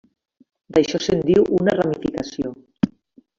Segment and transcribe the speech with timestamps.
[0.77, 2.55] D'això se'n diu una ramificació.